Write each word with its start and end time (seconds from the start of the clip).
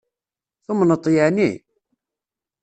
Tumneḍ-t 0.65 1.05
yeεni? 1.13 1.51